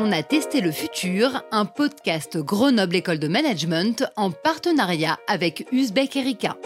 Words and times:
On 0.00 0.12
a 0.12 0.22
testé 0.22 0.60
le 0.60 0.70
futur, 0.70 1.42
un 1.50 1.64
podcast 1.64 2.38
Grenoble 2.38 2.94
École 2.94 3.18
de 3.18 3.26
Management 3.26 4.04
en 4.14 4.30
partenariat 4.30 5.18
avec 5.26 5.66
Uzbek 5.72 6.14
Erika. 6.14 6.56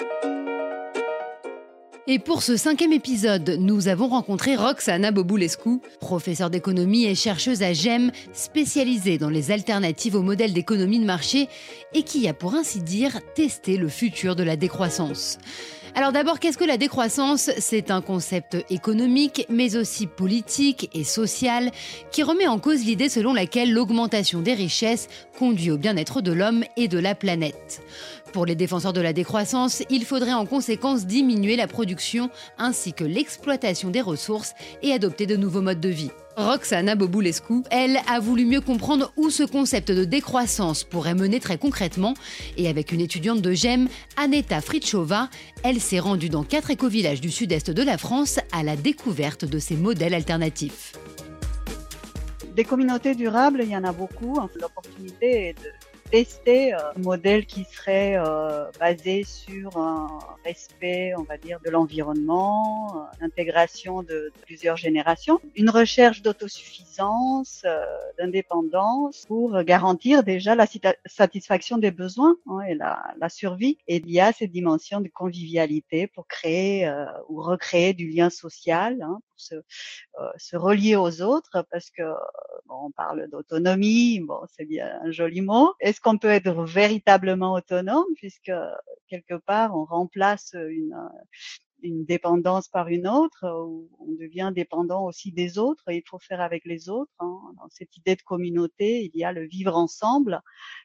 Et 2.08 2.18
pour 2.18 2.42
ce 2.42 2.56
cinquième 2.56 2.92
épisode, 2.92 3.58
nous 3.60 3.86
avons 3.86 4.08
rencontré 4.08 4.56
Roxana 4.56 5.12
Bobulescu, 5.12 5.78
professeure 6.00 6.50
d'économie 6.50 7.04
et 7.04 7.14
chercheuse 7.14 7.62
à 7.62 7.72
GEM, 7.72 8.10
spécialisée 8.32 9.18
dans 9.18 9.30
les 9.30 9.52
alternatives 9.52 10.16
au 10.16 10.22
modèle 10.22 10.52
d'économie 10.52 10.98
de 10.98 11.04
marché 11.04 11.48
et 11.94 12.02
qui 12.02 12.26
a 12.26 12.34
pour 12.34 12.54
ainsi 12.54 12.80
dire 12.80 13.20
testé 13.36 13.76
le 13.76 13.88
futur 13.88 14.34
de 14.34 14.42
la 14.42 14.56
décroissance. 14.56 15.38
Alors 15.94 16.10
d'abord, 16.10 16.40
qu'est-ce 16.40 16.56
que 16.58 16.64
la 16.64 16.78
décroissance? 16.78 17.50
C'est 17.58 17.90
un 17.90 18.00
concept 18.00 18.56
économique, 18.70 19.46
mais 19.48 19.76
aussi 19.76 20.06
politique 20.06 20.88
et 20.94 21.04
social, 21.04 21.70
qui 22.10 22.22
remet 22.22 22.46
en 22.46 22.58
cause 22.58 22.84
l'idée 22.84 23.10
selon 23.10 23.34
laquelle 23.34 23.72
l'augmentation 23.72 24.40
des 24.40 24.54
richesses 24.54 25.08
conduit 25.38 25.70
au 25.70 25.76
bien-être 25.76 26.22
de 26.22 26.32
l'homme 26.32 26.64
et 26.76 26.88
de 26.88 26.98
la 26.98 27.14
planète. 27.14 27.82
Pour 28.32 28.46
les 28.46 28.54
défenseurs 28.54 28.94
de 28.94 29.00
la 29.02 29.12
décroissance, 29.12 29.82
il 29.90 30.06
faudrait 30.06 30.32
en 30.32 30.46
conséquence 30.46 31.06
diminuer 31.06 31.54
la 31.54 31.66
production 31.66 32.30
ainsi 32.56 32.94
que 32.94 33.04
l'exploitation 33.04 33.90
des 33.90 34.00
ressources 34.00 34.54
et 34.82 34.92
adopter 34.92 35.26
de 35.26 35.36
nouveaux 35.36 35.60
modes 35.60 35.80
de 35.80 35.90
vie. 35.90 36.10
Roxana 36.38 36.94
Bobulescu, 36.94 37.62
elle, 37.70 37.98
a 38.08 38.20
voulu 38.20 38.46
mieux 38.46 38.62
comprendre 38.62 39.12
où 39.18 39.28
ce 39.28 39.42
concept 39.42 39.92
de 39.92 40.06
décroissance 40.06 40.82
pourrait 40.82 41.14
mener 41.14 41.40
très 41.40 41.58
concrètement. 41.58 42.14
Et 42.56 42.68
avec 42.68 42.90
une 42.92 43.02
étudiante 43.02 43.42
de 43.42 43.52
GEM, 43.52 43.88
Aneta 44.16 44.62
Fritschova, 44.62 45.28
elle 45.62 45.78
s'est 45.78 46.00
rendue 46.00 46.30
dans 46.30 46.42
quatre 46.42 46.70
écovillages 46.70 47.20
du 47.20 47.30
sud-est 47.30 47.70
de 47.70 47.82
la 47.82 47.98
France 47.98 48.40
à 48.50 48.62
la 48.62 48.76
découverte 48.76 49.44
de 49.44 49.58
ces 49.58 49.76
modèles 49.76 50.14
alternatifs. 50.14 50.94
Des 52.56 52.64
communautés 52.64 53.14
durables, 53.14 53.60
il 53.62 53.70
y 53.70 53.76
en 53.76 53.84
a 53.84 53.92
beaucoup. 53.92 54.38
L'opportunité 54.58 55.48
est 55.48 55.54
de 55.54 55.68
tester 56.12 56.74
euh, 56.74 56.78
un 56.94 57.00
modèle 57.00 57.46
qui 57.46 57.64
serait 57.64 58.18
euh, 58.18 58.70
basé 58.78 59.24
sur 59.24 59.78
un 59.78 60.18
respect, 60.44 61.14
on 61.16 61.22
va 61.22 61.38
dire, 61.38 61.58
de 61.64 61.70
l'environnement, 61.70 63.08
l'intégration 63.18 64.02
de, 64.02 64.30
plusieurs 64.42 64.76
générations, 64.76 65.40
une 65.56 65.70
recherche 65.70 66.20
d'autosuffisance, 66.20 67.62
euh, 67.64 67.82
d'indépendance 68.18 69.24
pour 69.26 69.62
garantir 69.62 70.22
déjà 70.22 70.54
la 70.54 70.66
satisfaction 71.06 71.78
des 71.78 71.90
besoins 71.90 72.36
hein, 72.46 72.60
et 72.68 72.74
la, 72.74 73.02
la, 73.18 73.30
survie. 73.30 73.78
Et 73.88 73.96
il 73.96 74.10
y 74.10 74.20
a 74.20 74.32
cette 74.32 74.52
dimension 74.52 75.00
de 75.00 75.08
convivialité 75.08 76.08
pour 76.08 76.26
créer 76.26 76.92
ou 77.30 77.40
recréer 77.40 77.94
du 77.94 78.10
lien 78.10 78.28
social, 78.28 79.00
hein, 79.00 79.18
pour 79.30 79.40
se, 79.40 79.54
se 80.36 80.56
relier 80.56 80.96
aux 80.96 81.22
autres, 81.22 81.64
parce 81.70 81.88
que 81.90 82.02
bon, 82.66 82.86
on 82.86 82.90
parle 82.90 83.28
d'autonomie, 83.30 84.20
bon, 84.20 84.40
c'est 84.48 84.64
bien 84.64 85.00
un 85.02 85.10
joli 85.10 85.40
mot. 85.40 85.74
Est-ce 85.80 86.00
qu'on 86.00 86.18
peut 86.18 86.28
être 86.28 86.64
véritablement 86.64 87.54
autonome 87.54 88.04
puisque 88.16 88.52
quelque 89.08 89.34
part 89.34 89.76
on 89.76 89.84
remplace 89.84 90.54
une, 90.54 90.96
une 91.82 92.04
dépendance 92.04 92.68
par 92.68 92.88
une 92.88 93.06
autre, 93.06 93.44
ou 93.66 93.88
on 93.98 94.12
devient 94.12 94.52
dépendant 94.54 95.04
aussi 95.04 95.32
des 95.32 95.58
autres, 95.58 95.82
et 95.88 95.96
il 95.96 96.02
faut 96.08 96.18
faire 96.18 96.40
avec 96.40 96.64
les 96.64 96.88
autres. 96.88 97.12
Hein. 97.18 97.38
Dans 97.56 97.68
cette 97.70 97.96
idée 97.96 98.16
de 98.16 98.22
communauté, 98.22 99.10
il 99.12 99.18
y 99.18 99.24
a 99.24 99.32
le 99.32 99.46
vivre 99.46 99.76
ensemble, 99.76 100.40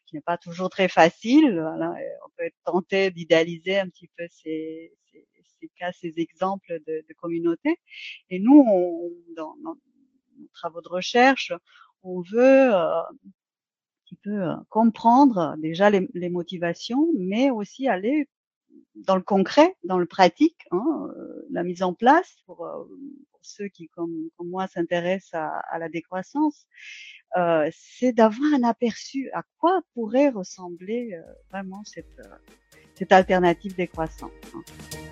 qui 0.06 0.16
n'est 0.16 0.22
pas 0.22 0.38
toujours 0.38 0.70
très 0.70 0.88
facile. 0.88 1.60
On 1.60 2.30
peut 2.38 2.46
être 2.46 2.58
tenté 2.66 3.12
d'idéaliser 3.12 3.80
un 3.80 3.90
petit 3.90 4.10
peu 4.18 4.26
ces, 4.30 4.94
ces, 5.60 5.70
cas, 5.78 5.92
ces 5.94 6.14
exemples 6.18 6.80
de, 6.88 7.04
communauté. 7.18 7.80
Et 8.30 8.40
nous, 8.40 8.66
on, 8.68 9.12
travaux 10.54 10.82
de 10.82 10.90
recherche, 10.90 11.54
on 12.04 12.22
veut 12.22 12.74
euh, 12.74 13.02
qui 14.06 14.16
peut 14.16 14.44
euh, 14.44 14.56
comprendre 14.70 15.56
déjà 15.58 15.90
les, 15.90 16.30
motivations, 16.30 17.08
mais 17.18 17.50
aussi 17.50 17.88
aller 17.88 18.30
dans 18.96 19.16
le 19.16 19.22
concret, 19.22 19.76
dans 19.84 20.00
le 20.00 20.06
pratique, 20.06 20.66
hein, 20.72 21.10
euh, 21.18 21.46
la 21.52 21.64
mise 21.64 21.84
en 21.84 21.94
place 21.94 22.38
pour, 22.46 22.66
ceux 23.48 23.68
qui, 23.70 23.88
comme, 23.90 24.30
comme 24.36 24.50
moi, 24.50 24.68
s'intéressent 24.68 25.34
à, 25.34 25.60
à, 25.72 25.80
la 25.80 25.90
décroissance, 25.90 26.68
euh, 27.38 27.70
c'est 27.74 28.14
d'avoir 28.14 28.54
un 28.54 28.64
aperçu 28.64 29.30
à 29.34 29.44
quoi 29.60 29.82
pourrait 29.94 30.30
ressembler 30.30 31.14
euh, 31.14 31.22
vraiment 31.50 31.84
cette, 31.84 32.22
cette 32.96 33.12
alternative 33.12 33.76
décroissante. 33.76 34.32
Hein. 34.54 35.07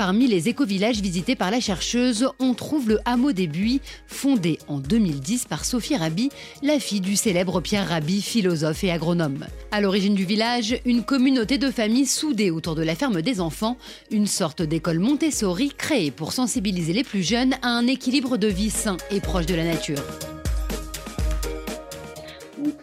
Parmi 0.00 0.26
les 0.26 0.48
écovillages 0.48 1.02
visités 1.02 1.36
par 1.36 1.50
la 1.50 1.60
chercheuse, 1.60 2.26
on 2.38 2.54
trouve 2.54 2.88
le 2.88 3.00
hameau 3.04 3.32
des 3.32 3.46
Buis, 3.46 3.82
fondé 4.06 4.58
en 4.66 4.78
2010 4.78 5.44
par 5.44 5.66
Sophie 5.66 5.94
Rabi, 5.94 6.30
la 6.62 6.80
fille 6.80 7.02
du 7.02 7.16
célèbre 7.16 7.60
Pierre 7.60 7.86
Rabi, 7.86 8.22
philosophe 8.22 8.82
et 8.82 8.90
agronome. 8.90 9.44
À 9.72 9.82
l'origine 9.82 10.14
du 10.14 10.24
village, 10.24 10.80
une 10.86 11.02
communauté 11.02 11.58
de 11.58 11.70
familles 11.70 12.06
soudées 12.06 12.50
autour 12.50 12.76
de 12.76 12.82
la 12.82 12.94
ferme 12.94 13.20
des 13.20 13.42
enfants, 13.42 13.76
une 14.10 14.26
sorte 14.26 14.62
d'école 14.62 15.00
Montessori 15.00 15.70
créée 15.76 16.10
pour 16.10 16.32
sensibiliser 16.32 16.94
les 16.94 17.04
plus 17.04 17.22
jeunes 17.22 17.56
à 17.60 17.68
un 17.68 17.86
équilibre 17.86 18.38
de 18.38 18.48
vie 18.48 18.70
sain 18.70 18.96
et 19.10 19.20
proche 19.20 19.44
de 19.44 19.54
la 19.54 19.64
nature. 19.64 20.02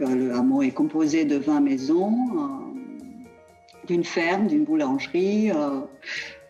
Euh, 0.01 0.15
le 0.15 0.35
hameau 0.35 0.61
est 0.61 0.69
composé 0.69 1.25
de 1.25 1.37
20 1.37 1.61
maisons, 1.61 2.13
euh, 2.37 3.87
d'une 3.87 4.03
ferme, 4.03 4.45
d'une 4.45 4.65
boulangerie. 4.65 5.49
Euh, 5.49 5.81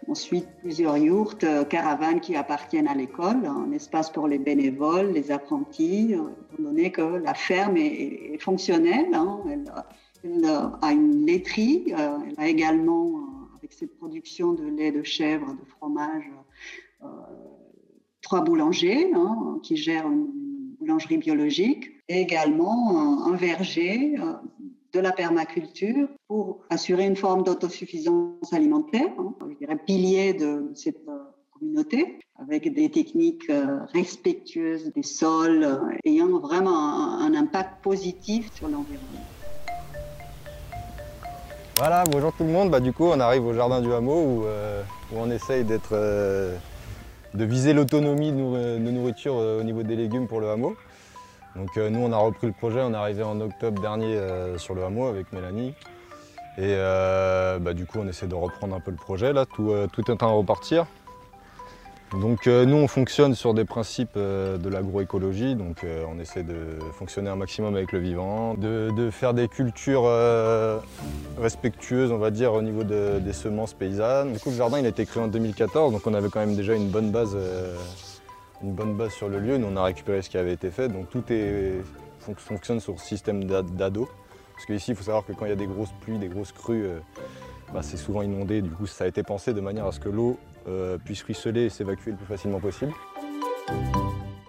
Ensuite, 0.10 0.48
plusieurs 0.62 0.96
yourtes, 0.96 1.44
euh, 1.44 1.66
caravanes 1.66 2.22
qui 2.22 2.38
appartiennent 2.38 2.88
à 2.88 2.96
l'école, 2.96 3.46
un 3.46 3.72
espace 3.74 4.10
pour 4.10 4.30
les 4.30 4.40
bénévoles, 4.40 5.12
les 5.12 5.32
apprentis, 5.32 6.14
euh, 6.14 6.30
étant 6.54 6.64
donné 6.64 6.92
que 6.94 7.02
la 7.02 7.34
ferme 7.34 7.76
est, 7.76 8.38
fonctionnelle. 8.40 9.14
Hein, 9.14 9.42
elle, 10.24 10.46
a 10.82 10.92
une 10.94 11.26
laiterie, 11.26 11.94
euh, 11.98 12.20
elle 12.26 12.36
a 12.38 12.48
également, 12.48 13.20
avec 13.58 13.74
ses 13.74 13.88
productions 13.88 14.54
de 14.54 14.66
lait 14.66 14.92
de 14.92 15.04
chèvre, 15.04 15.54
de 15.54 15.66
fromage, 15.78 16.32
trois 18.22 18.42
boulangers 18.42 19.12
hein, 19.14 19.60
qui 19.62 19.76
gèrent 19.76 20.08
une 20.08 20.28
boulangerie 20.80 21.18
biologique, 21.18 21.92
et 22.08 22.22
également 22.22 23.26
un, 23.26 23.36
verger 23.36 24.16
de 24.94 25.00
la 25.00 25.12
permaculture 25.12 26.08
pour 26.28 26.62
assurer 26.70 27.06
une 27.06 27.16
forme 27.16 27.44
d'autosuffisance 27.44 28.52
alimentaire, 28.54 29.14
hein, 29.18 29.34
pilier 29.86 30.34
de 30.34 30.72
cette 30.76 31.08
euh, 31.08 31.18
communauté, 31.52 32.20
avec 32.40 32.74
des 32.74 32.90
techniques 32.90 33.50
euh, 33.50 33.80
respectueuses 33.94 34.92
des 34.94 35.04
sols, 35.04 35.64
euh, 35.64 35.78
ayant 36.06 36.40
vraiment 36.40 37.20
un, 37.20 37.34
impact 37.34 37.82
positif 37.84 38.54
sur 38.54 38.68
l'environnement. 38.68 39.26
Voilà, 41.78 42.04
bonjour 42.12 42.34
tout 42.34 42.44
le 42.44 42.50
monde. 42.50 42.72
Bah, 42.72 42.80
du 42.80 42.92
coup, 42.92 43.06
on 43.06 43.20
arrive 43.20 43.46
au 43.46 43.54
jardin 43.54 43.82
du 43.82 43.92
hameau 43.94 44.22
où, 44.22 44.46
euh, 44.46 44.82
on 45.16 45.30
essaye 45.30 45.64
d'être, 45.64 45.94
euh, 45.94 46.56
de 47.34 47.46
viser 47.46 47.74
l'autonomie 47.74 48.32
de, 48.32 48.78
de, 48.78 48.92
nourriture 48.92 49.36
au 49.36 49.64
niveau 49.64 49.84
des 49.84 49.96
légumes 49.96 50.28
pour 50.28 50.40
le 50.40 50.50
hameau. 50.50 50.76
Donc 51.58 51.76
euh, 51.78 51.90
nous, 51.90 52.00
on 52.00 52.12
a 52.12 52.18
repris 52.18 52.46
le 52.46 52.54
projet, 52.54 52.82
on 52.82 52.94
est 52.94 52.98
arrivé 52.98 53.24
en 53.24 53.42
octobre 53.42 53.82
dernier 53.82 54.16
euh, 54.16 54.58
sur 54.60 54.76
le 54.76 54.84
hameau 54.84 55.08
avec 55.08 55.34
Mélanie. 55.34 55.74
Et 56.58 56.74
euh, 56.76 57.60
bah, 57.60 57.74
du 57.74 57.86
coup, 57.86 58.00
on 58.02 58.08
essaie 58.08 58.28
de 58.28 58.36
reprendre 58.36 58.76
un 58.76 58.80
peu 58.80 58.92
le 58.92 58.98
projet, 58.98 59.34
là, 59.34 59.46
tout, 59.46 59.72
tout 59.92 60.02
est 60.02 60.12
en 60.12 60.18
train 60.18 60.28
de 60.28 60.38
repartir. 60.38 60.86
Donc 62.22 62.48
nous, 62.48 62.78
on 62.78 62.88
fonctionne 62.88 63.36
sur 63.36 63.54
des 63.54 63.66
principes 63.66 64.18
de 64.18 64.70
l'agroécologie, 64.70 65.56
donc 65.56 65.86
on 66.10 66.18
essaie 66.22 66.44
de 66.44 66.80
fonctionner 66.94 67.30
un 67.30 67.36
maximum 67.36 67.76
avec 67.76 67.92
le 67.92 68.00
vivant, 68.00 68.54
de, 68.54 69.10
faire 69.12 69.34
des 69.34 69.50
cultures 69.50 70.10
respectueuses, 71.38 72.14
on 72.14 72.18
va 72.18 72.32
dire, 72.32 72.54
au 72.54 72.62
niveau 72.62 72.86
de, 72.86 73.20
des 73.20 73.34
semences 73.34 73.74
paysannes. 73.74 74.32
Du 74.32 74.40
coup, 74.40 74.52
le 74.52 74.56
jardin, 74.56 74.80
il 74.80 74.86
a 74.86 74.90
été 74.90 75.06
créé 75.06 75.22
en 75.22 75.28
2014, 75.28 75.92
donc 75.92 76.08
on 76.08 76.14
avait 76.14 76.30
quand 76.30 76.40
même 76.40 76.56
déjà 76.56 76.76
une 76.76 76.88
bonne 76.88 77.12
base 77.12 77.36
une 78.64 78.74
bonne 78.74 78.96
base 78.96 79.12
sur 79.12 79.30
le 79.30 79.40
lieu. 79.40 79.58
Nous, 79.58 79.68
on 79.72 79.76
a 79.76 79.84
récupéré 79.84 80.22
ce 80.22 80.30
qui 80.30 80.38
avait 80.38 80.54
été 80.54 80.72
fait. 80.72 80.88
Donc 80.88 81.10
tout 81.10 81.24
est, 81.30 81.74
fonctionne 82.38 82.80
sur 82.80 82.94
le 82.94 83.00
système 83.00 83.46
d'ado. 83.46 84.10
Parce 84.58 84.66
qu'ici, 84.66 84.90
il 84.90 84.98
faut 84.98 85.04
savoir 85.04 85.24
que 85.24 85.34
quand 85.34 85.46
il 85.46 85.50
y 85.50 85.52
a 85.52 85.56
des 85.56 85.68
grosses 85.68 85.94
pluies, 86.02 86.18
des 86.18 86.30
grosses 86.30 86.52
crues, 86.52 86.84
euh, 86.84 87.00
bah, 87.72 87.84
c'est 87.84 87.96
souvent 87.96 88.24
inondé. 88.24 88.64
Du 88.64 88.72
coup, 88.72 88.88
ça 88.88 89.04
a 89.04 89.08
été 89.08 89.22
pensé 89.22 89.54
de 89.54 89.62
manière 89.62 89.86
à 89.86 89.92
ce 89.92 90.00
que 90.00 90.10
l'eau 90.10 90.40
euh, 90.68 90.98
puisse 90.98 91.22
ruisseler 91.22 91.66
et 91.66 91.70
s'évacuer 91.70 92.10
le 92.10 92.18
plus 92.18 92.26
facilement 92.26 92.60
possible. 92.60 92.92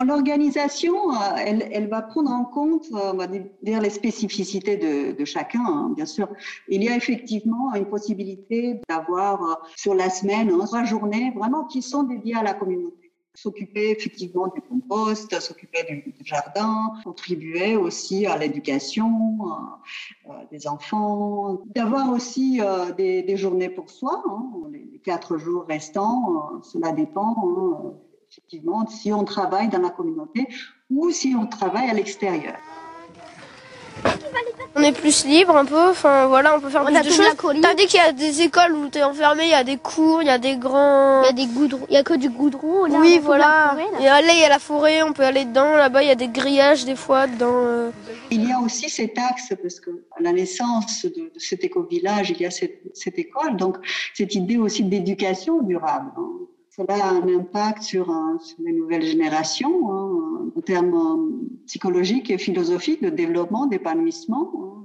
L'organisation, 0.03 1.13
euh, 1.13 1.17
elle, 1.37 1.89
va 1.91 2.01
prendre 2.01 2.31
en 2.31 2.47
compte, 2.47 2.87
on 2.91 3.19
va 3.19 3.27
dire, 3.27 3.83
les 3.83 3.91
spécificités 3.91 4.79
de, 4.79 5.15
de 5.15 5.25
chacun, 5.27 5.61
hein, 5.67 5.93
bien 5.95 6.07
sûr. 6.07 6.27
Il 6.69 6.83
y 6.83 6.89
a 6.89 6.97
effectivement 6.97 7.75
une 7.75 7.85
possibilité 7.85 8.81
d'avoir 8.89 9.61
sur 9.77 9.95
la 9.95 10.09
semaine 10.09 10.51
hein, 10.51 10.65
trois 10.65 10.85
journées 10.85 11.35
vraiment 11.37 11.65
qui 11.65 11.83
sont 11.83 12.05
dédiées 12.05 12.37
à 12.37 12.43
la 12.43 12.55
communauté 12.55 13.08
s'occuper 13.43 13.91
effectivement 13.91 14.49
du 14.49 14.61
compost, 14.61 15.39
s'occuper 15.39 15.85
du, 15.85 16.15
jardin, 16.25 16.93
contribuer 17.05 17.77
aussi 17.77 18.27
à 18.27 18.37
l'éducation 18.37 19.39
euh, 20.29 20.33
des 20.51 20.67
enfants, 20.67 21.61
d'avoir 21.75 22.11
aussi 22.11 22.61
euh, 22.61 22.93
des, 22.93 23.37
journées 23.37 23.69
pour 23.69 23.91
soi, 23.91 24.23
hein, 24.29 24.43
les, 24.73 25.01
quatre 25.05 25.37
jours 25.39 25.65
restants, 25.69 26.23
euh, 26.57 26.63
cela 26.63 26.91
dépend. 26.93 27.37
Hein, 27.39 27.93
effectivement, 28.31 28.87
si 28.89 29.13
on 29.13 29.25
travaille 29.25 29.69
dans 29.69 29.81
la 29.81 29.91
communauté, 29.91 30.49
ou 30.91 31.11
si 31.11 31.35
on 31.39 31.47
travaille 31.47 31.89
à 31.89 31.95
l'extérieur. 31.95 32.57
On 34.77 34.83
est 34.83 34.93
plus 34.93 35.25
libre 35.25 35.57
un 35.57 35.65
peu, 35.65 35.89
enfin 35.91 36.27
voilà, 36.27 36.55
on 36.57 36.61
peut 36.61 36.69
faire 36.69 36.83
On 36.83 36.87
plus 36.87 36.97
a 36.97 37.03
de 37.03 37.09
choses. 37.09 37.27
dit 37.77 37.87
qu'il 37.87 37.99
y 37.99 38.03
a 38.03 38.13
des 38.13 38.43
écoles 38.43 38.73
où 38.75 38.89
t'es 38.89 39.03
enfermé, 39.03 39.45
il 39.45 39.51
y 39.51 39.55
a 39.55 39.65
des 39.65 39.77
cours, 39.77 40.23
il 40.23 40.27
y 40.29 40.31
a 40.31 40.39
des 40.39 40.57
grands. 40.57 41.23
Il 41.23 41.27
y 41.27 41.29
a 41.29 41.33
des 41.33 41.47
goudrons, 41.47 41.87
il 41.89 41.95
y 41.95 41.97
a 41.97 42.03
que 42.05 42.15
du 42.15 42.29
goudron. 42.31 42.85
Là, 42.85 42.99
oui, 43.01 43.19
voilà. 43.23 43.71
forêt, 43.71 43.87
là. 43.93 44.21
Et 44.21 44.23
là, 44.27 44.33
il 44.35 44.41
y 44.41 44.45
a 44.45 44.49
la 44.49 44.59
forêt, 44.59 45.03
on 45.03 45.13
peut 45.13 45.25
aller 45.25 45.45
dedans. 45.45 45.75
Là-bas, 45.77 46.03
il 46.03 46.09
y 46.09 46.13
a 46.13 46.15
des 46.15 46.29
grillages 46.29 46.85
des 46.85 46.97
fois 46.97 47.27
dedans. 47.27 47.51
euh. 47.55 47.91
Il 48.31 48.49
y 48.49 48.53
a 48.53 48.61
aussi 48.61 48.89
cet 48.89 49.19
axe, 49.19 49.53
parce 49.61 49.81
que 49.81 49.91
à 50.17 50.23
la 50.23 50.33
naissance 50.33 51.05
de, 51.05 51.09
de 51.35 51.39
cet 51.39 51.65
éco-village, 51.65 52.31
il 52.31 52.41
y 52.41 52.47
a 52.47 52.51
cette, 52.51 52.81
cette 52.95 53.19
école, 53.19 53.57
donc 53.57 53.79
cette 54.15 54.35
idée 54.35 54.59
aussi 54.59 54.85
d'éducation 54.85 55.61
durable. 55.63 56.11
hein. 56.17 56.29
Cela 56.79 57.05
a 57.05 57.11
un 57.11 57.29
impact 57.29 57.83
sur, 57.83 58.07
sur 58.41 58.57
les 58.65 58.73
nouvelles 58.73 59.03
générations, 59.03 59.91
hein, 59.91 60.53
en 60.57 60.61
termes 60.61 60.95
euh, 60.95 61.57
psychologiques 61.67 62.31
et 62.31 62.39
philosophiques 62.39 63.03
de 63.03 63.11
développement, 63.11 63.67
d'épanouissement. 63.67 64.53
hein. 64.57 64.79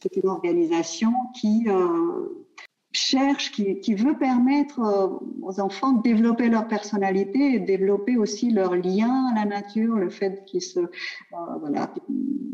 C'est 0.00 0.16
une 0.16 0.28
organisation 0.28 1.12
qui 1.34 1.64
euh, 1.68 2.44
cherche, 2.92 3.50
qui, 3.50 3.94
veut 3.94 4.16
permettre 4.16 4.80
euh, 4.80 5.08
aux 5.42 5.60
enfants 5.60 5.92
de 5.92 6.02
développer 6.02 6.48
leur 6.48 6.68
personnalité 6.68 7.54
et 7.54 7.58
de 7.60 7.66
développer 7.66 8.16
aussi 8.16 8.50
leur 8.50 8.76
lien 8.76 9.32
à 9.32 9.34
la 9.34 9.44
nature, 9.44 9.96
le 9.96 10.08
fait 10.08 10.44
euh, 10.76 10.86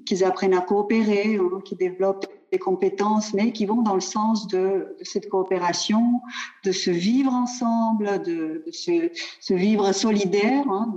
qu'ils 0.06 0.24
apprennent 0.24 0.54
à 0.54 0.60
coopérer, 0.60 1.36
hein, 1.36 1.60
qu'ils 1.64 1.78
développent 1.78 2.26
des 2.54 2.60
compétences, 2.60 3.34
mais 3.34 3.50
qui 3.50 3.66
vont 3.66 3.82
dans 3.82 3.96
le 3.96 4.00
sens 4.00 4.46
de, 4.46 4.96
cette 5.02 5.28
coopération, 5.28 6.20
de 6.62 6.70
se 6.70 6.90
vivre 6.90 7.32
ensemble, 7.32 8.22
de, 8.22 8.62
de 8.64 8.70
se, 8.70 9.54
vivre 9.54 9.90
solidaire, 9.90 10.64
hein, 10.68 10.96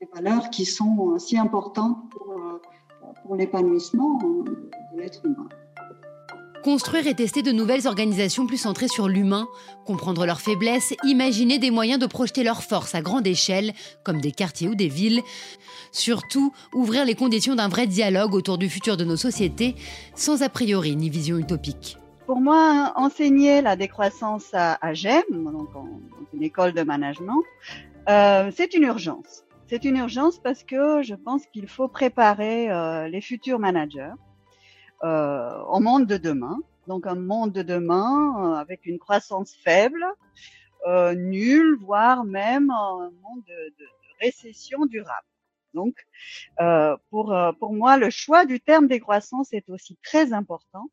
des 0.00 0.08
valeurs 0.14 0.50
qui 0.50 0.64
sont 0.64 1.18
si 1.18 1.36
importantes 1.36 1.98
pour, 2.10 2.30
euh, 2.30 3.36
l'épanouissement 3.36 4.20
euh, 4.22 4.44
de 4.92 5.00
l'être 5.00 5.26
humain. 5.26 5.48
Construire 6.66 7.06
et 7.06 7.14
tester 7.14 7.42
de 7.42 7.52
nouvelles 7.52 7.86
organisations 7.86 8.44
plus 8.44 8.56
centrées 8.56 8.88
sur 8.88 9.06
l'humain, 9.06 9.46
comprendre 9.84 10.26
leurs 10.26 10.40
faiblesses, 10.40 10.96
imaginer 11.04 11.60
des 11.60 11.70
moyens 11.70 12.00
de 12.00 12.06
projeter 12.06 12.42
leurs 12.42 12.64
forces 12.64 12.96
à 12.96 13.02
grande 13.02 13.24
échelle, 13.24 13.72
comme 14.02 14.20
des 14.20 14.32
quartiers 14.32 14.66
ou 14.66 14.74
des 14.74 14.88
villes. 14.88 15.22
Surtout, 15.92 16.52
ouvrir 16.74 17.04
les 17.04 17.14
conditions 17.14 17.54
d'un 17.54 17.68
vrai 17.68 17.86
dialogue 17.86 18.34
autour 18.34 18.58
du 18.58 18.68
futur 18.68 18.96
de 18.96 19.04
nos 19.04 19.14
sociétés, 19.14 19.76
sans 20.16 20.42
a 20.42 20.48
priori 20.48 20.96
ni 20.96 21.08
vision 21.08 21.38
utopique. 21.38 21.98
Pour 22.26 22.40
moi, 22.40 22.92
enseigner 22.96 23.62
la 23.62 23.76
décroissance 23.76 24.50
à, 24.52 24.92
GEM, 24.92 25.22
donc 25.30 25.68
une 26.34 26.42
école 26.42 26.72
de 26.72 26.82
management, 26.82 27.44
euh, 28.08 28.50
c'est 28.52 28.74
une 28.74 28.82
urgence. 28.82 29.44
C'est 29.68 29.84
une 29.84 29.98
urgence 29.98 30.40
parce 30.40 30.64
que 30.64 31.00
je 31.04 31.14
pense 31.14 31.46
qu'il 31.46 31.68
faut 31.68 31.86
préparer 31.86 32.72
euh, 32.72 33.06
les 33.06 33.20
futurs 33.20 33.60
managers 33.60 34.14
au 35.02 35.80
monde 35.80 36.06
de 36.06 36.16
demain. 36.16 36.58
Donc 36.86 37.06
un 37.06 37.16
monde 37.16 37.52
de 37.52 37.62
demain 37.62 38.34
euh, 38.38 38.54
avec 38.54 38.86
une 38.86 38.98
croissance 38.98 39.54
faible, 39.64 40.04
euh, 40.86 41.14
nulle, 41.14 41.76
voire 41.80 42.24
même 42.24 42.70
un 42.70 43.10
monde 43.22 43.42
de, 43.46 43.86
récession 44.20 44.86
durable. 44.86 45.26
Donc 45.74 45.94
euh, 46.60 46.96
pour, 47.10 47.34
euh, 47.34 47.52
pour 47.52 47.74
moi, 47.74 47.98
le 47.98 48.08
choix 48.08 48.46
du 48.46 48.60
terme 48.60 48.86
décroissance 48.86 49.52
est 49.52 49.68
aussi 49.68 49.98
très 50.02 50.32
important. 50.32 50.88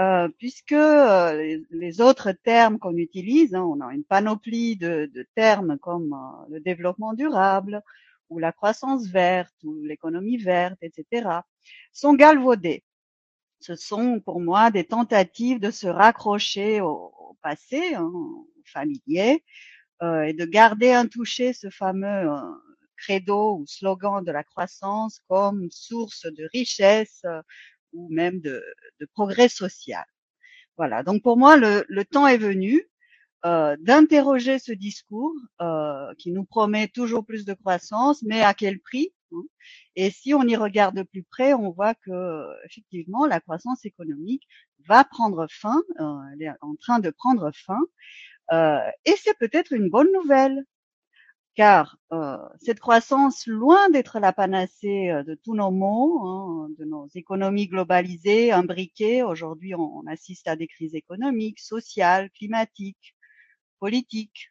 Euh, 0.00 0.28
puisque 0.38 0.72
euh, 0.72 1.34
les, 1.36 1.62
les 1.70 2.00
autres 2.00 2.32
termes 2.32 2.78
qu'on 2.78 2.96
utilise, 2.96 3.54
hein, 3.54 3.62
on 3.62 3.80
a 3.82 3.92
une 3.92 4.04
panoplie 4.04 4.76
de, 4.76 5.10
de 5.14 5.26
termes 5.34 5.78
comme 5.78 6.14
euh, 6.14 6.46
le 6.48 6.60
développement 6.60 7.12
durable 7.12 7.82
ou 8.30 8.38
la 8.38 8.52
croissance 8.52 9.06
verte 9.08 9.54
ou 9.64 9.82
l'économie 9.84 10.38
verte, 10.38 10.78
etc., 10.80 11.40
sont 11.92 12.14
galvaudés. 12.14 12.82
Ce 13.62 13.76
sont 13.76 14.20
pour 14.20 14.40
moi 14.40 14.70
des 14.70 14.84
tentatives 14.84 15.60
de 15.60 15.70
se 15.70 15.86
raccrocher 15.88 16.82
au, 16.82 17.14
au 17.18 17.38
passé, 17.42 17.94
hein, 17.94 18.12
familier, 18.66 19.44
euh, 20.02 20.24
et 20.24 20.34
de 20.34 20.44
garder 20.44 20.92
intouché 20.92 21.52
ce 21.54 21.70
fameux 21.70 22.30
euh, 22.30 22.40
credo 22.98 23.58
ou 23.58 23.66
slogan 23.66 24.24
de 24.24 24.32
la 24.32 24.44
croissance 24.44 25.20
comme 25.28 25.68
source 25.70 26.26
de 26.26 26.48
richesse 26.52 27.22
euh, 27.26 27.42
ou 27.94 28.08
même 28.12 28.40
de, 28.40 28.62
de 29.00 29.06
progrès 29.14 29.48
social. 29.48 30.04
Voilà. 30.76 31.02
Donc 31.04 31.22
pour 31.22 31.36
moi, 31.38 31.56
le, 31.56 31.84
le 31.88 32.04
temps 32.04 32.26
est 32.26 32.38
venu 32.38 32.88
euh, 33.46 33.76
d'interroger 33.80 34.58
ce 34.58 34.72
discours 34.72 35.34
euh, 35.60 36.14
qui 36.18 36.32
nous 36.32 36.44
promet 36.44 36.88
toujours 36.88 37.26
plus 37.26 37.44
de 37.44 37.54
croissance, 37.54 38.22
mais 38.22 38.42
à 38.42 38.54
quel 38.54 38.80
prix? 38.80 39.12
Et 39.96 40.10
si 40.10 40.34
on 40.34 40.42
y 40.42 40.56
regarde 40.56 40.96
de 40.96 41.02
plus 41.02 41.22
près, 41.22 41.54
on 41.54 41.70
voit 41.70 41.94
que 41.94 42.46
effectivement 42.66 43.26
la 43.26 43.40
croissance 43.40 43.84
économique 43.84 44.46
va 44.86 45.04
prendre 45.04 45.46
fin, 45.50 45.82
euh, 46.00 46.18
elle 46.34 46.42
est 46.42 46.52
en 46.60 46.74
train 46.76 46.98
de 46.98 47.10
prendre 47.10 47.50
fin, 47.54 47.80
euh, 48.52 48.80
et 49.04 49.14
c'est 49.16 49.38
peut-être 49.38 49.72
une 49.72 49.88
bonne 49.88 50.12
nouvelle 50.12 50.64
car 51.54 51.98
euh, 52.12 52.38
cette 52.60 52.80
croissance, 52.80 53.46
loin 53.46 53.90
d'être 53.90 54.18
la 54.20 54.32
panacée 54.32 55.10
euh, 55.10 55.22
de 55.22 55.34
tous 55.34 55.54
nos 55.54 55.70
maux, 55.70 56.20
hein, 56.26 56.68
de 56.78 56.84
nos 56.84 57.08
économies 57.14 57.68
globalisées, 57.68 58.52
imbriquées, 58.52 59.22
aujourd'hui 59.22 59.74
on 59.74 60.06
assiste 60.06 60.48
à 60.48 60.56
des 60.56 60.66
crises 60.66 60.94
économiques, 60.94 61.60
sociales, 61.60 62.30
climatiques, 62.30 63.14
politiques. 63.80 64.50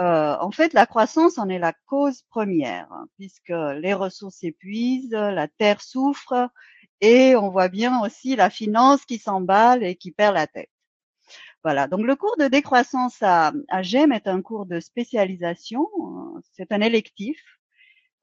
Euh, 0.00 0.36
en 0.40 0.50
fait, 0.50 0.72
la 0.72 0.86
croissance 0.86 1.38
en 1.38 1.48
est 1.48 1.58
la 1.58 1.72
cause 1.86 2.22
première, 2.30 2.88
hein, 2.92 3.06
puisque 3.16 3.50
les 3.50 3.94
ressources 3.94 4.36
s'épuisent, 4.38 5.12
la 5.12 5.46
terre 5.48 5.80
souffre, 5.80 6.50
et 7.00 7.36
on 7.36 7.50
voit 7.50 7.68
bien 7.68 8.00
aussi 8.02 8.36
la 8.36 8.50
finance 8.50 9.04
qui 9.04 9.18
s'emballe 9.18 9.84
et 9.84 9.96
qui 9.96 10.10
perd 10.10 10.34
la 10.34 10.46
tête. 10.46 10.70
Voilà. 11.62 11.86
Donc 11.86 12.02
le 12.06 12.16
cours 12.16 12.36
de 12.38 12.46
décroissance 12.48 13.22
à, 13.22 13.52
à 13.68 13.82
GEM 13.82 14.12
est 14.12 14.28
un 14.28 14.42
cours 14.42 14.66
de 14.66 14.80
spécialisation. 14.80 15.88
euh, 16.36 16.40
C'est 16.52 16.72
un 16.72 16.80
électif 16.80 17.40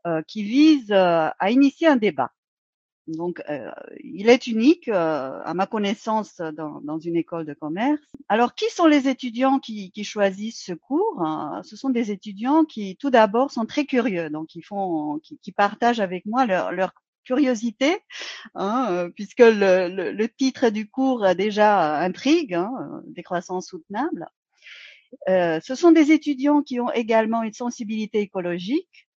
euh, 0.07 0.21
qui 0.27 0.43
vise 0.43 0.91
euh, 0.91 1.29
à 1.39 1.51
initier 1.51 1.87
un 1.87 1.95
débat. 1.95 2.31
Donc 3.07 3.41
euh, 3.49 3.71
il 4.03 4.29
est 4.29 4.47
unique 4.47 4.87
euh, 4.87 5.39
à 5.43 5.53
ma 5.53 5.65
connaissance 5.65 6.37
dans, 6.37 6.81
dans 6.81 6.99
une 6.99 7.15
école 7.15 7.45
de 7.45 7.53
commerce. 7.53 8.01
Alors 8.29 8.53
qui 8.55 8.69
sont 8.69 8.85
les 8.85 9.07
étudiants 9.07 9.59
qui, 9.59 9.91
qui 9.91 10.03
choisissent 10.03 10.63
ce 10.63 10.73
cours 10.73 11.21
hein? 11.21 11.61
Ce 11.63 11.75
sont 11.75 11.89
des 11.89 12.11
étudiants 12.11 12.63
qui 12.63 12.95
tout 12.97 13.09
d'abord 13.09 13.51
sont 13.51 13.65
très 13.65 13.85
curieux, 13.85 14.29
donc 14.29 14.55
ils 14.55 14.63
font, 14.63 15.19
qui, 15.23 15.39
qui 15.39 15.51
partagent 15.51 15.99
avec 15.99 16.25
moi 16.25 16.45
leur, 16.45 16.71
leur 16.71 16.93
curiosité, 17.23 17.97
hein, 18.55 19.09
puisque 19.15 19.39
le, 19.39 19.87
le, 19.87 20.11
le 20.11 20.29
titre 20.29 20.69
du 20.69 20.89
cours 20.89 21.35
déjà 21.35 21.99
intrigue, 21.99 22.55
hein, 22.55 22.71
décroissance 23.05 23.67
soutenable. 23.67 24.27
Euh, 25.29 25.59
ce 25.61 25.75
sont 25.75 25.91
des 25.91 26.11
étudiants 26.11 26.61
qui 26.61 26.79
ont 26.79 26.91
également 26.91 27.43
une 27.43 27.53
sensibilité 27.53 28.19
écologique 28.21 29.07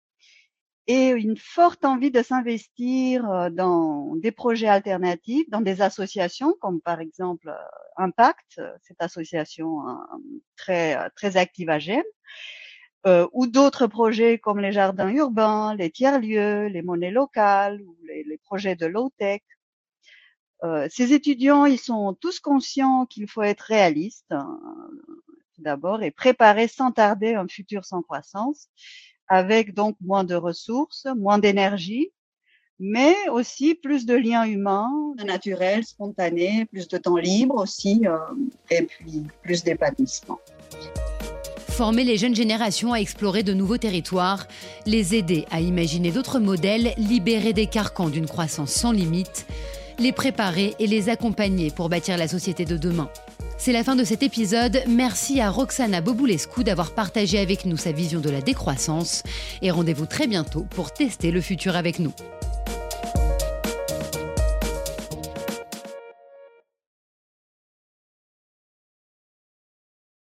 et 0.87 1.09
une 1.09 1.37
forte 1.37 1.85
envie 1.85 2.11
de 2.11 2.23
s'investir 2.23 3.29
euh, 3.31 3.50
dans 3.50 4.14
des 4.17 4.33
projets 4.33 4.69
alternatifs, 4.69 5.49
dans 5.49 5.62
des 5.62 5.81
associations 5.81 6.55
comme 6.61 6.81
par 6.81 7.00
exemple 7.00 7.49
euh, 7.49 7.55
Impact, 7.97 8.59
euh, 8.59 8.71
cette 8.83 9.00
association 9.00 9.79
très 10.57 11.11
très 11.11 11.37
active 11.37 11.71
à 11.71 11.79
Gênes, 11.79 12.03
ou 13.33 13.47
d'autres 13.47 13.87
projets 13.87 14.38
comme 14.38 14.61
les 14.61 14.73
jardins 14.73 15.11
urbains, 15.11 15.75
les 15.76 15.91
tiers-lieux, 15.91 16.67
les 16.67 16.83
monnaies 16.83 17.11
locales 17.11 17.81
les, 18.05 18.38
projets 18.38 18.76
de 18.76 18.87
low-tech. 18.87 19.43
Ces 20.88 21.12
étudiants, 21.12 21.67
ils 21.67 21.79
sont 21.79 22.14
tous 22.14 22.41
conscients 22.41 23.05
qu'il 23.07 23.29
faut 23.29 23.43
être 23.43 23.61
réaliste, 23.61 24.33
hein, 24.33 24.59
d'abord, 25.59 26.03
et 26.03 26.11
préparer 26.11 26.67
sans 26.67 26.91
tarder 26.91 27.35
un 27.35 27.47
futur 27.47 27.85
sans 27.85 28.03
croissance, 28.03 28.71
avec 29.28 29.75
donc 29.75 29.97
moins 30.00 30.25
de 30.25 30.35
ressources, 30.35 31.07
moins 31.16 31.38
d'énergie, 31.38 32.11
mais 32.78 33.14
aussi 33.31 33.75
plus 33.75 34.04
de 34.04 34.14
liens 34.14 34.45
humains, 34.45 34.90
naturels, 35.25 35.85
spontanés, 35.85 36.66
plus 36.66 36.88
de 36.88 36.99
temps 36.99 37.16
libre 37.16 37.57
aussi, 37.57 38.02
euh, 38.07 38.19
et 38.71 38.83
puis 38.83 39.23
plus 39.43 39.62
d'épanouissement. 39.62 40.38
Former 41.69 42.04
les 42.04 42.19
jeunes 42.19 42.37
générations 42.37 42.93
à 42.93 42.99
explorer 42.99 43.43
de 43.43 43.52
nouveaux 43.52 43.78
territoires, 43.78 44.47
les 44.87 45.14
aider 45.16 45.45
à 45.50 45.61
imaginer 45.61 46.12
d'autres 46.12 46.38
modèles, 46.38 46.95
libérer 46.97 47.52
des 47.52 47.66
carcans 47.66 48.09
d'une 48.09 48.26
croissance 48.26 48.71
sans 48.71 48.93
limite, 48.93 49.47
les 49.99 50.12
préparer 50.12 50.75
et 50.78 50.87
les 50.87 51.09
accompagner 51.09 51.71
pour 51.71 51.88
bâtir 51.88 52.16
la 52.16 52.28
société 52.28 52.64
de 52.64 52.76
demain. 52.76 53.11
C'est 53.64 53.73
la 53.73 53.83
fin 53.83 53.97
de 53.97 54.04
cet 54.04 54.23
épisode. 54.23 54.83
Merci 54.87 55.40
à 55.40 55.49
Roxana 55.49 56.02
Bobulescu 56.02 56.64
d'avoir 56.64 56.90
partagé 56.90 57.38
avec 57.38 57.64
nous 57.64 57.78
sa 57.78 57.92
vision 57.92 58.21
de 58.21 58.28
la 58.28 58.42
décroissance 58.42 59.23
et 59.62 59.71
rendez-vous 59.71 60.04
très 60.04 60.26
bientôt 60.26 60.66
pour 60.68 60.92
tester 60.92 61.30
le 61.30 61.40
futur 61.40 61.75
avec 61.75 61.99
nous. 61.99 62.12